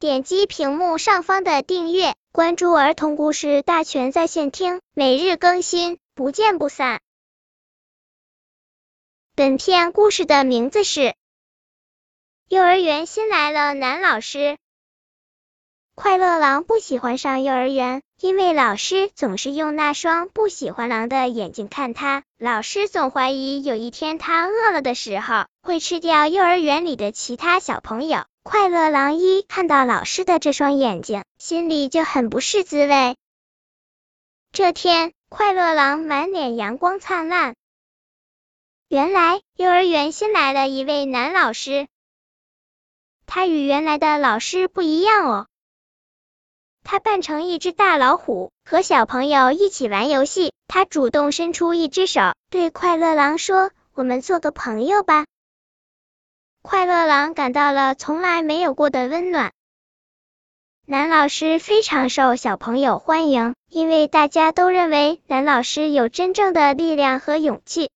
[0.00, 7.00] 点击屏幕上方的订阅，关注儿童故事大全在线听，每日更新，不见不散。
[9.34, 11.00] 本片故事的名字是
[12.48, 14.38] 《幼儿园新来了男老师》。
[15.96, 22.22] 快乐狼不喜欢上幼儿园，因为老师总是用那双不喜欢狼的眼睛看他。
[22.38, 28.26] 老师总怀疑有一天他饿了的时候，会吃掉幼儿园里的其他小朋友。
[28.42, 33.16] 快乐狼一看到老师的这双眼睛，心里就很不是滋味。
[34.52, 37.54] 这天，快乐狼满脸阳光灿烂。
[38.88, 41.88] 原来，幼儿园新来了一位男老师，
[43.26, 45.46] 他与原来的老师不一样哦。
[46.82, 50.54] 他扮成一只大老虎，和小朋友一起玩游戏。
[50.66, 55.26] 他主动伸出一只手，对快乐狼说：“我们做个朋友吧。”
[56.62, 59.52] 快乐狼感到了从来没有过的温暖。
[60.84, 67.90] 男老师非常受小朋友欢迎，因为大家都认为男老师有真正的力量和勇气。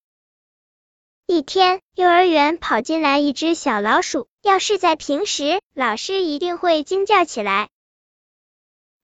[1.27, 7.69] 一天，幼儿园跑进来一只小老鼠，要是在平时，老师一定会惊叫起来。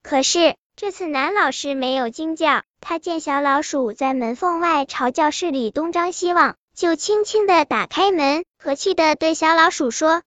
[0.02, 10.22] 可是这次男老师没有惊叫，他见小老鼠在门缝外朝教室里东张西望，就轻轻的打开门，和气的对小老鼠说：“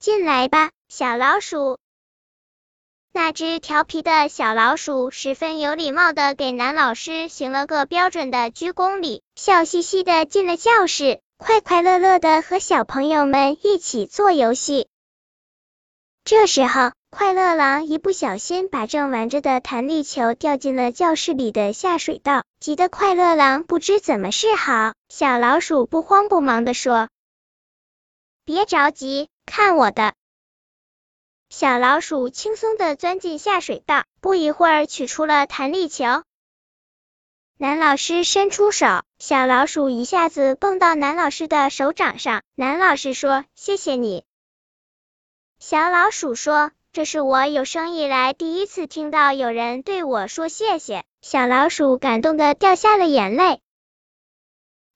[0.00, 1.78] 进来吧，小老鼠。”
[3.14, 14.88] 那只调皮的小老鼠十分有礼貌的给男老师行了个标准的鞠躬礼，笑嘻嘻的进了教室，快快乐乐的和小朋友们一起做游戏。
[16.24, 16.90] 这时候。
[17.14, 24.94] 快乐狼一不小心把正玩着的弹力球掉进了教室里的下水道，急得快乐狼不知怎么是好。
[25.08, 27.08] 小老鼠不慌不忙的说
[28.44, 30.14] ：“别着急，看我的。”
[31.50, 36.24] 小老鼠轻松的钻进下水道，不一会儿取出了弹力球。
[37.56, 42.42] 男老师伸出手，小老鼠一下子蹦到男老师的手掌上。
[42.56, 44.24] 男老师说：“谢谢你。”
[45.60, 46.72] 小老鼠说。
[46.94, 53.58] 这是我有生以来第一次听到有人对我说谢谢，小老鼠感动的掉下了眼泪。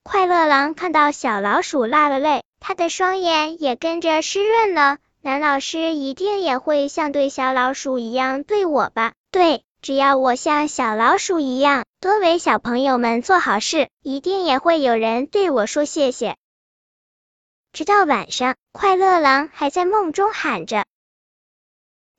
[0.05, 4.99] 快乐狼看到小老鼠落了泪，他的双眼也跟着湿润了。
[5.23, 9.15] 男老师一定也会像对小老鼠一样对我吧？
[9.33, 16.37] 对，只要我像小老鼠一样多为小朋友们做好事，一定也会有人对我说谢谢。
[17.73, 20.85] 直到晚上，快乐狼还在梦中喊着。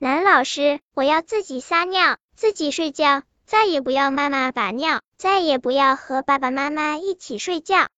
[0.02, 7.90] 男老师，我要自己撒尿，自己睡觉，再也不要妈妈把尿，再也不要和爸爸妈妈一起睡觉。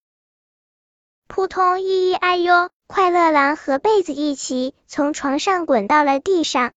[1.27, 6.71] 扑通，咿咿哎呦，快乐狼和被子一起从床上滚到了地上。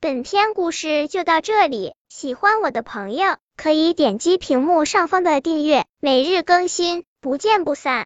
[0.00, 8.00] 本篇故事就到这里，喜欢我的朋友可以点击屏幕上方的订阅，每日更新，不见不散。